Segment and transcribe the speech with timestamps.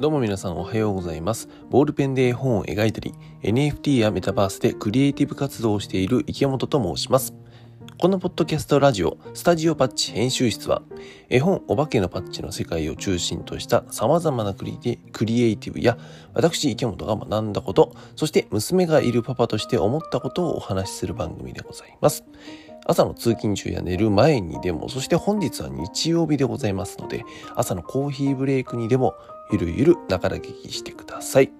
[0.00, 1.48] どうも皆さんおはようございます。
[1.70, 7.34] ボールペンで絵本を描いたり、NFT やメタバースでクリエイティブ活動をしている池本と申します。
[7.98, 10.82] このポッドキャストラジオ、スタジオパッチ編集室は、
[11.28, 15.98] 絵本お化けのパッチの世界を中心とした様々なクリエイティブや、
[16.32, 22.22] 私池本が学んだこと、そして娘がいるパパとして思ったことをお話しする番組でございます。
[22.86, 27.24] 朝の通勤中や寝る前にでも、そして本日は日曜日でございますので、
[27.56, 29.14] 朝のコーヒーブレイクにでも
[29.50, 31.50] ゆるゆるながら聞きしてください。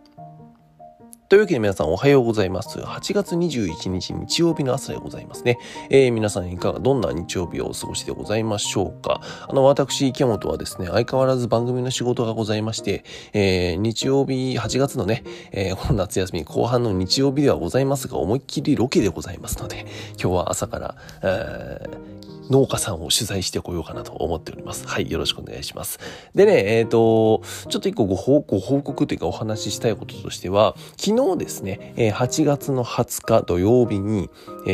[1.28, 2.78] というわけで皆さんおはようございます。
[2.78, 5.58] 8月21日日曜日の朝でございますね。
[5.90, 9.20] えー、皆さんいかが、どんな日曜日をお過ごしでございましょうか。
[9.46, 22.17] あの、私、池本はですね、相変わらず番組の仕事がございまして、えー、日曜日、8月のね、えー、この夏休み後半の日曜日ではございますが、思いっきりロケでございますので、今日は朝から、えー
[22.50, 24.86] 農家さんを取材してこようかなと思っております。
[24.86, 25.98] はい、よろしくお願いします。
[26.34, 34.30] でね、えっ、ー、と、ちょっと一個ご報告というかお話ししたいこととしては、昨日ですね、8月の20日土曜日に、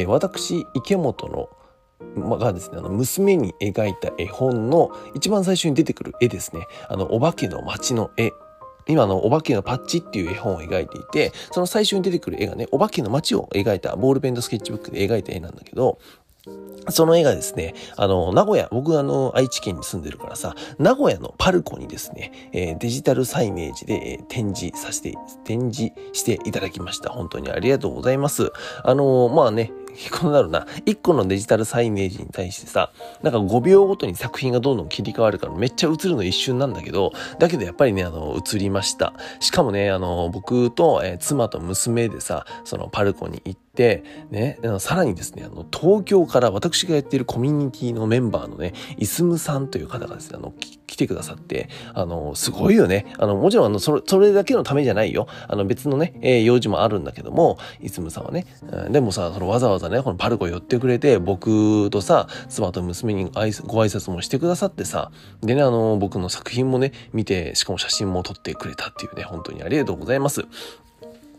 [0.06, 1.48] 私、池本の
[2.39, 6.66] がですね、あの、娘に描いた絵本の一番最初に出てくる絵ですね。
[6.88, 8.33] あの、お化けの街の絵
[8.86, 15.98] 今のお化けのパッチっていう絵本を描いていて、その最初に出てくる絵がね、お化けの街を描いたボールペンとスケッチブックで描いた絵なんだけど、
[16.91, 27.11] その絵がですね、あの、名古屋、僕あの、愛知県に住んでるからさ、名古屋のパルコにですね、えー、デジタルサイネージで、えー、展示させて、展示していただきました。
[27.11, 28.53] 本当にありがとうございます。
[28.83, 29.72] あのまあね、
[30.11, 39.15] こうなるな、1個のデジタルサイネージに対してさ、なんか5秒ごとに作品がどんどん切り替わるからめっちゃ映るの一瞬なんだけど、だけどやっぱりね、あの、映りました。
[39.41, 50.55] しかもね、あの、僕と、えー、妻と娘でさ、そのパルコに行って、ね、さらにですね、あの、東京から私がやっているコミュニティのメンバーのね、イスムさんという方がですね、あの、
[50.86, 53.06] 来てくださって、あの、すごいよね。
[53.19, 55.27] あの、もちろん、あの、それ、それだけのためじゃないよ。
[55.48, 65.10] あの、別のね、えー、用事もあるんだけども、イスムさんはね、うん、でもさ、そのわざわざね、このパルコ寄ってくれて、僕とさ、妻と娘にご挨拶もしてくださってさ、
[65.43, 70.47] でね、あの、僕の作品もね、見て、しかも写真も撮ってくれたっていうね、本当にありがとうございます。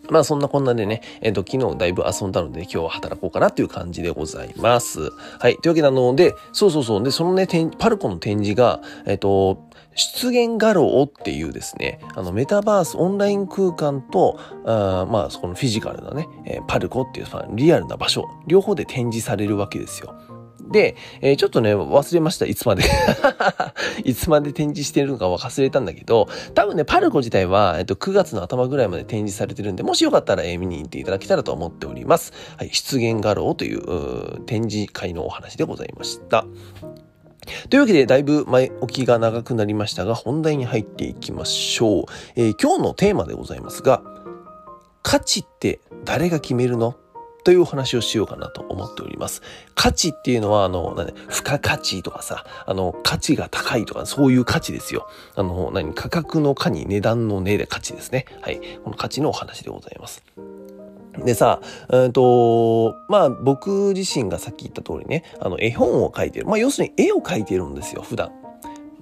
[0.10, 5.12] まあそんなこんなでね、えっ、ー、と、昨日だいぶ遊んだので、今日は働こうかなっていう感じでございます。
[5.40, 5.58] はい。
[5.58, 7.04] というわけなので、そうそうそう。
[7.04, 20.14] で、そのね、パルコの展示が、えっ、ー、と、出現画廊っていうですね、あの、メタバース、オンライン空間と、あまあ、そこのフィジカルなね、えー、パルコっていう、リアルな場所、両方で展示されるわけですよ。
[20.76, 22.46] で、えー、ちょっとね、忘れました。
[22.46, 22.84] いつまで
[24.04, 32.34] いつまで展示してるのかは忘れたんだけど、多分ね、パルコ自体は、えっと、9月の頭ぐらいまで展示されてるんで、もしよかったら、えー、見に行っていただけたらと思っております。
[32.58, 36.46] はい、出現画廊という展示会のお話でございました。
[37.70, 42.04] というわけで、だいぶ前置きが長くなりましたが、本題に入っていきましょう。
[42.36, 44.04] えー、今日のテーマでございますが、
[45.04, 46.98] 価値って誰が決めるの？
[47.46, 49.44] というお話をしようかなと思っております。
[49.76, 55.08] 価値っていうのは、あの、何、付加価値とかさ、あの、価値が高いとか、そういう価値ですよ。
[55.36, 58.26] あの、何、価格の価に値段の値で価値ですね。
[58.42, 58.60] はい。
[58.84, 60.24] この価値のお話でございます。
[61.24, 66.48] でさ、うんと、まあ僕自身がさっき言った通りね、あの絵本を描いてる。
[66.48, 68.32] まあ要するに絵を描いてるんですよ、普段。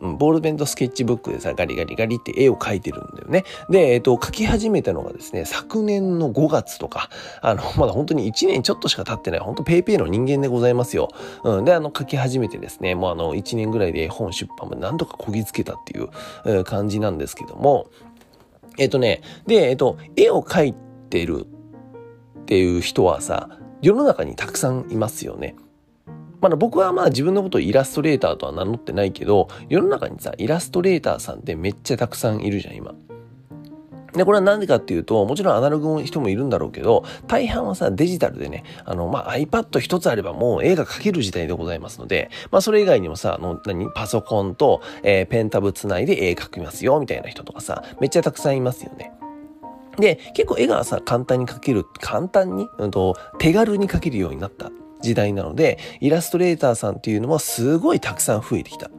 [0.03, 3.45] ボールペンとスケッチブックでさ、ガリガリガリって絵を描いてるんだよね。
[3.69, 7.09] で、えっ、と、描き始めたのがですね、昨年の5月とか、
[7.41, 11.07] あの、 まだ本当に1年ちょっとしか経ってない、本当ペイペイの人間でございますよ。
[11.43, 11.65] うん。
[11.65, 17.87] で、あの、描き始めてですね、もうあの、1年ぐらいで絵本出版まで何とかこぎつけたっていう、感じなんですけども、
[18.77, 20.73] えっ、とね、で、えっ、と、絵を描い
[21.09, 21.45] てる
[22.41, 23.49] っていう人はさ、
[23.81, 25.55] 世の中にたくさんいますよね。
[26.43, 32.93] まだ僕はまあ自分のことをイラストレーターとは名乗ってないけど、世の中にさ、イラストレーターさんってめっちゃたくさんいるじゃん、今。
[34.11, 43.89] で、これは何でかっていうと、もちろんアナログの人もいるんだろうけど、大半はさ、デジタルでね、あの、まあ、iPad 一つあればもう絵が描ける時代でございますので、まあ、それ以外にもさ、あの、何？
[43.91, 49.13] パソコンと、えー、ペンタブつないで絵描きますよ、みたいな人とかさ、めっちゃたくさんいますよね。
[49.97, 54.71] で、結構絵がさ、簡単に描ける、簡単に、うんと、手軽に描けるようになった
[55.03, 58.89] 時代なので、イラストレーターさんっていうのもすごいたくさん増えてきた。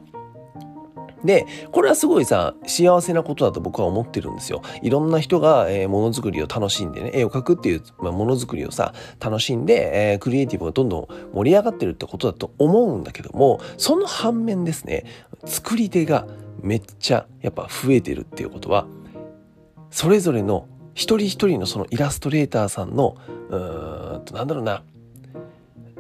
[1.24, 4.60] で、これはすごいさ、幸せなことだと僕は思ってるんですよ。
[4.82, 15.04] いろんな人が、えー、ものづくりを楽しんでね、絵を描くっていう、まあ、ものづくりをさ、楽しんで、えー、クリエイティブがどんどん盛り上がってるってことだと思うんだけども、その反面ですね、
[15.46, 16.26] 作り手が
[16.60, 18.86] めっちゃやっぱ増えてるっていうことは、
[19.90, 23.16] それぞれの一人一人のそのイラストレーターさんの、
[23.48, 24.82] うーんと、なんだろうな、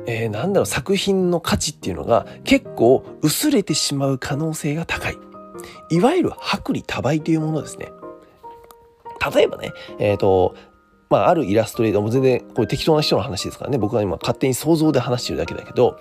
[0.06, 5.16] えー、なんだろう、作品の価値っていうのが結構薄れてしまう可能性が高い。
[5.90, 7.88] いわゆる薄利多売というものですね。
[9.34, 10.54] 例えばね、えっ、ー、と、
[11.08, 15.98] まあ、あるイラストレーターも全然これ適当な人の話ですからね、僕は今勝手に想像で話してるだけだけど、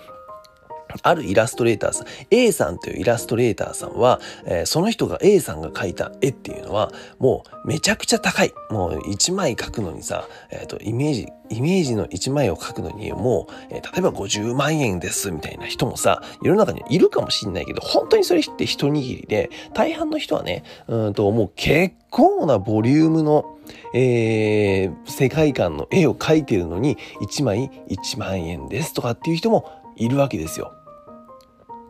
[1.02, 8.52] あるイラストレーターさん、A さんというイラストレーターさんは、えー、その人が A さんが描いた絵っていうのは、もうめちゃくちゃ高い。
[8.70, 23.58] もう1枚描くのにさ、えっ、ー、と、イメージ、イメージの1枚を描くのに、もう、えー、例えば50万円ですみたいな人もさ、世の中にいるかもしんないけど、本当にそれって一握りで、大半の人はね、うんと、もう結構なボリュームの、
[23.94, 30.72] えー、世界観の絵を描いてるのに、1枚1万円ですとかっていう人もいるわけですよ。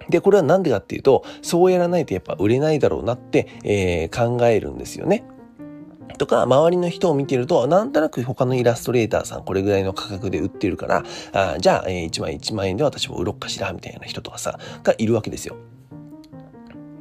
[0.09, 5.25] で、これはなんでかっていうと、そうやらないとやっぱ売れないだろうなって、えー、考えるんですよね。
[6.19, 15.57] とか、周りの人を見てると、なんとなく他のイラストレーターさんこれぐらいの価格で売ってるから、あじゃあ、えー、1枚1万円で私も売ろっかしら、みたいな人とかさ、がいるわけですよ。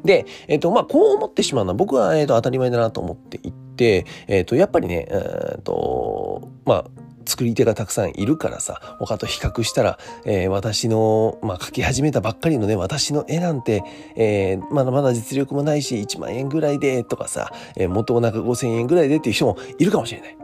[0.04, 6.86] で、えっ、ー、と、まあ、こう思ってしまうのは僕は、えっ、ー、と、当たり前だなと思っていて、えっ、ー、と、やっぱりね、えっ、と、まあ、
[7.34, 13.84] 作り手がたくさんいるからさ、他と比較したら、えー、私の、まあ、描き始めたばっかりのね、私の絵なんて、
[14.16, 20.43] えー、まだまだ実力もないし、1万円ぐらいで、とかさ、えー、元もなんか5000円ぐらいでっていう人もいるかもしれない。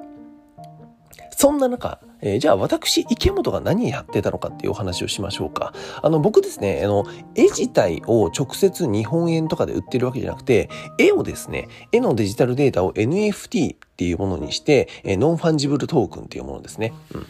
[1.39, 5.73] そんな中、えー、じゃあ私、池本が何やってたのかっていうお話をしましょうか。
[6.03, 16.91] あの、僕ですね、あの、絵自体を直接日本円とかで売ってるわけじゃなくて、絵をですね、絵のデジタルデータを NFT っていうものにして、えー、 Non-Fungible Token っていうものですね。
[17.13, 17.25] うん。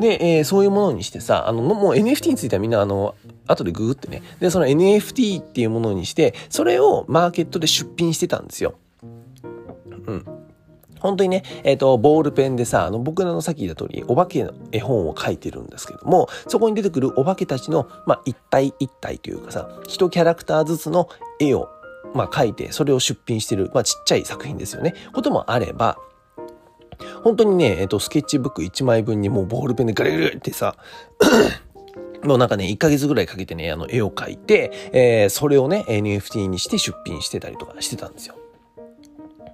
[0.00, 3.14] で、えー、そういうものにしてさ、あの、もう NFT についてはみんな、あの、
[3.46, 4.22] 後でググってね。
[4.40, 8.76] で、その NFT っていうものにして、それをマーケットで出品してたんですよ。
[10.06, 10.24] うん。
[11.00, 21.08] 本当にね、えっ、ー、と、ボールペンでさ、あの、僕のさっき言った通り、お化けの絵本を書いてるんですけども、そこに出てくるお化けたちの、まあ、一体一体というかさ、一キャラクターずつの
[21.40, 21.68] 絵を、
[22.14, 24.94] まあ、描いて、それを出品してる、まあ、ちっちゃい作品ですよね。
[25.12, 25.98] こともあれば、
[27.22, 30.76] 本当にね、えっ、ー、と、スケッチブック1枚分にもうボールペンでガリガリってさ、
[32.22, 38.34] もうなんかね、1ヶ月ぐらいかけてね、あの、絵を描いて、えー、それをね、NFT にして出品してたりとかしてたんですよ。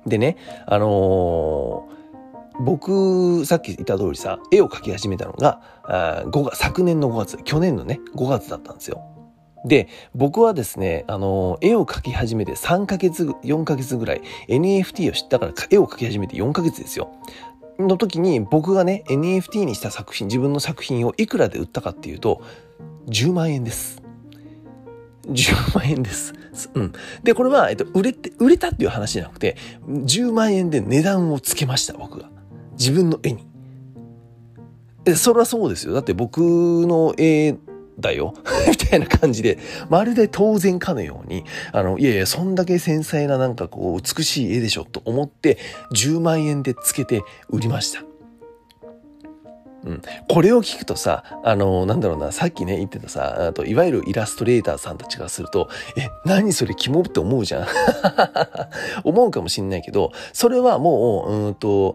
[0.07, 0.37] でね、
[0.67, 9.03] あのー、僕、さっき言った通りさ、絵を描き始めたのが、あ5月、昨年の5月、去年のね、5月だったんですよ。
[9.67, 17.11] で、僕はですね、あの、絵を描き始めて3ヶ月、4ヶ月ぐらい、NFT を知ったから絵を描き始めて4ヶ月ですよ。
[17.79, 22.43] の時に僕がね、NFT にした作品、自分の作品をいくらで売ったかっていうと、
[23.09, 24.06] 10万円です。
[25.29, 26.35] 10万円です。
[26.75, 26.93] うん。
[27.23, 29.57] で、これは、えっと、売れて、売れたっていう話じゃなくて、
[29.89, 32.31] 10万円で値段をつけました、僕が。
[32.79, 33.47] 自分の絵に。
[35.15, 35.93] それはそうですよ。
[35.93, 37.57] だって僕の絵
[37.99, 38.35] だよ
[38.69, 39.59] みたいな感じで、
[39.89, 45.59] まるで当然かのように、あの、いやいや、そんだけ繊細ななんかこう、美しい絵でしょと思って、
[45.95, 48.03] 10万円でつけて売りました。
[49.87, 57.67] うん、これを聞くとさ、あの、なんだろうな、さっきね、言ってたさ、あと、いわゆるイラストレーターさんたちがすると、え、何それキモって思うじゃん。
[59.05, 61.95] 思うかもしんないけど、それはもう、うんと、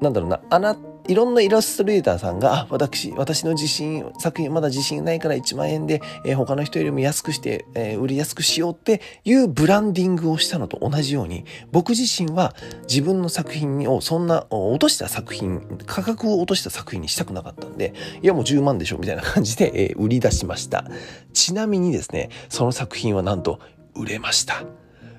[0.00, 12.54] なんだろうな、あなた、いろんなイラストレーターさんが、私、私の自信、作品まだ自信ないから1万円で、えー、他の人よりも安くして、えー、売りやすくしようっていうブランディングをしたのと同じように、僕自身は
[12.88, 20.84] 自分の作品をそんな落とした作品、価格を落とした作品にしたくなかったんで、いやもう10万でしょみたいな感じで、えー、売り出しました。
[21.32, 23.58] ちなみにですね、その作品はなんと
[23.96, 24.62] 売れました。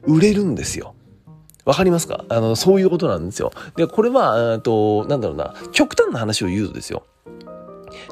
[0.03, 0.95] 売れるんですよ。
[1.65, 2.25] わかりますか？
[2.29, 3.51] あの、そういうことなんですよ。
[3.75, 7.03] で、これは、えっと、なんだろうな、極端な話を言うとですよ。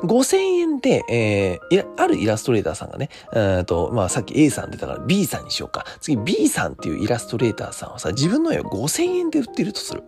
[0.03, 5.85] 5000円で、えー、あるイラストレーターさんがね、えっと、まあさっき A さん出たから B さんにしようか。
[6.01, 10.03] 次 B さんっていうイラストレーターさんはさ、自分の絵を5000円で売ってるとする。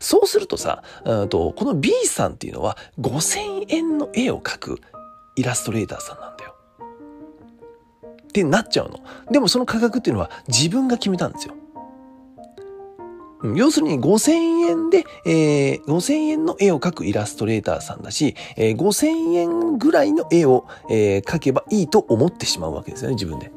[0.00, 4.80] そうするとさ、えとこの B さんっていうのは5000円の絵を描く
[5.36, 6.54] イラストレーターさんなんだよ。
[8.22, 9.00] ってなっちゃうの。
[9.30, 11.54] でもその価格っていうのは自分が決めたんですよ。
[13.54, 14.32] 要するに5000
[14.68, 23.52] 円で、えー、5000円の絵を描くイラストレーターさんだし、えー、5000円ぐらいの絵を、えー、描けばいいと思ってしまうわけですよね、自分で。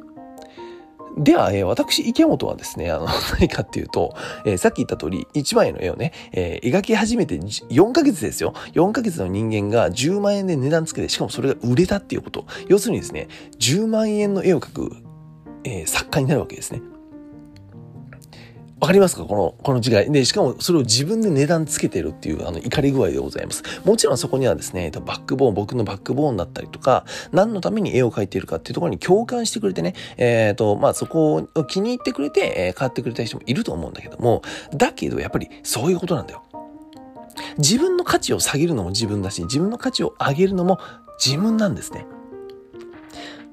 [1.18, 4.16] では、えー、私、池本はですね、あの、 何かっていうと、
[4.46, 8.54] えー、さっき言った通り、1万円の絵をね、えー、描き始めて4ヶ月ですよ。
[8.74, 12.46] 4ヶ月の人間が10万円で値段つけて、しかもそれが売れたっていうこと。
[12.68, 13.28] 要するにですね、
[13.60, 14.96] 10万円の絵を描く、
[15.64, 16.82] えー、作家になるわけですね。
[18.80, 19.26] わかりますか？
[19.26, 20.12] この、この違い。
[20.12, 23.62] で、しかもそれを自分で値段つけてるっていう、あの、怒り具合でございます。
[23.84, 34.44] もちろんそこにはですね、バックボーン、僕のバックボーンだったりとか、何のために絵を描いているかっていうところに共感してくれてね、えっ、ー、と、まあ、そこを気に入ってくれて、えー、買ってくれた人もいると思うんだけども、
[34.74, 36.44] だけどやっぱりそういうことなんだよ。
[37.58, 40.80] 自分の価値を下げるのも自分だし、自分の価値を上げるのも
[41.24, 42.06] 自分なんですね。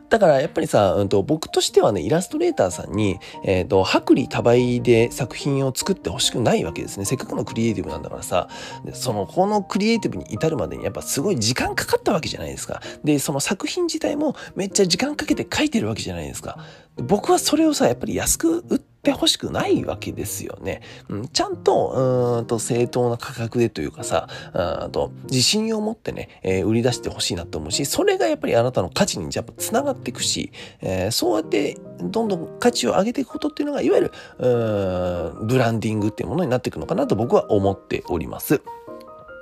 [0.08, 7.04] だからやっぱりさ、うんと、僕としてはね、イラストレーターさんに、えっ、ー、と、薄利多売で作品を作ってほしくないわけですね。
[7.04, 8.48] せっかくのクリエイティブなんだからさ、
[8.92, 12.80] その、このクリエイティブに至るまでにやっぱすごい時間かかったわけじゃないですか。
[13.04, 16.58] で、その作品自体もめっちゃ時間かけて書いてるわけじゃないですか。
[16.96, 20.82] 僕はそれをさ、やっぱり安く売ってってほしくないわけですよね。
[21.08, 38.60] うん、ちゃんと、うんと正当な価格でというかさ、うんと自信を持ってね、えー、売り出してほしいなと思うし、それがやっぱりあなたの価値にやっぱ繋がっていくし、えー、そうやってどんどん価値を上げていくことっていうのが、いわゆる、うんブランディングっていうものになっていくのかなと僕は思っております。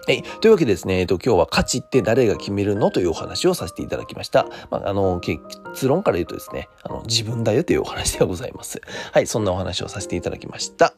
[0.07, 0.23] はい。
[0.23, 4.47] というわけでですね、えっと、今日は価値って誰が決めるのというお話をさせていただきました。
[4.71, 8.83] まあ、あの、結論から言うとですね、あの、自分だよというお話ではございます。
[9.13, 9.27] はい。
[9.27, 10.95] そんなお話をさせていただきました。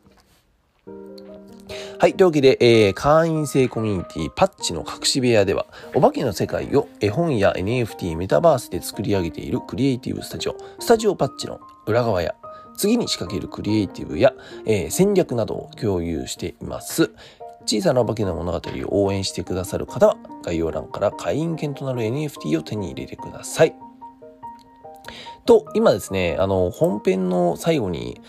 [1.98, 2.14] はい。
[2.14, 12.34] というわけで、えー、会員制コミュニティパッチの隠し部屋では、お化けの世界を絵本や NFT、メタバースで作り上げているクリエイティブスタジオ、スタジオパッチの裏側や、
[12.76, 14.34] 次に仕掛けるクリエイティブや、
[14.66, 17.12] えー、戦略などを共有しています。
[17.66, 23.74] 小さなお化けの物語を応援してくださる方は概要欄から会員券となる NFT を手に入れてください。
[25.44, 28.20] と、今ですね、あの、本編の最後に、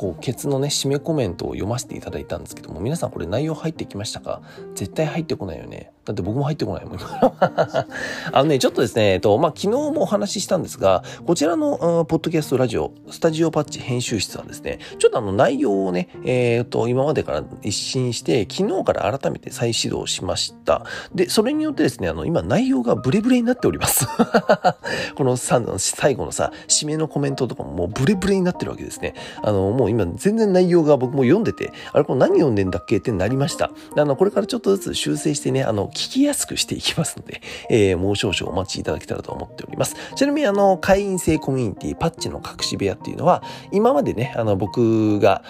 [0.00, 4.40] こう、ケツのね、締めコメントを読ませていただいたんですけども、皆さんこれ内容入ってきましたか？
[4.74, 5.92] 絶対入ってこないよね。
[6.06, 7.34] だって僕も入ってこないもん、今。
[8.32, 20.86] あのね、ちょっとですね、えっと、まあ、昨日もお話ししたんですが、こちらの、ポッドキャストラジオ、スタジオパッチ編集室はですね、ちょっとあの内容をね、えー、っと、今までから一新して、昨日から改めて再始動しました。
[21.14, 24.06] で、それによってですね、あの、今内容がブレブレになっております。
[25.14, 29.14] この最後のさ、締めのコメントとかももうブレブレになってるわけですね。
[29.42, 33.70] あの、もう今全然内容が僕も読んでて、あれこれ何読んでんだっけってなりました。
[33.96, 39.96] あの、これからちょっとずつ修正してね、あの、聞きやすくしていきますので、えー、もう少々お待ちいただけたらと思っております。
[40.14, 43.42] ちなみにあの、会員制コミュニティ、パッチの隠し部屋っていうのは、
[43.72, 45.42] 今までね、あの、僕が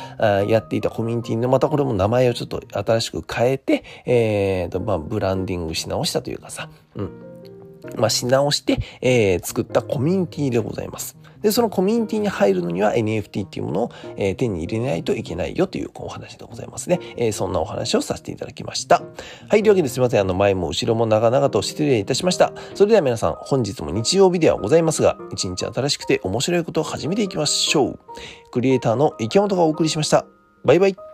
[0.47, 7.11] やっていたコミュニティの、またこれも名前をちょっと新しく変えて、えーと、まあ、ブランディングし直したというかさ、うん。
[7.97, 11.17] まあ、し直して、えー、作ったコミュニティでございます。
[11.43, 17.01] で、そのコミュニティに入るのには NFT っていうものを、えー、手に入れないといけないよというお話でございますね。
[17.17, 19.03] えー、そんなお話をさせていただきました。
[19.49, 20.21] はい、というわけですいません。
[20.21, 22.53] あの、前も後ろも長々と失礼いたしました。
[22.75, 27.99] それでは皆さん、本日も日曜日ではございますが、一日新しくて面白いことを始めていきましょう。
[28.51, 30.27] クリエイターの池本がお送りしました。
[30.65, 31.10] バイバイ。